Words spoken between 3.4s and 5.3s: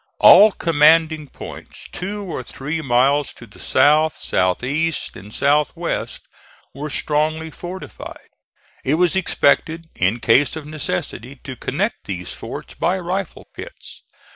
the south, south east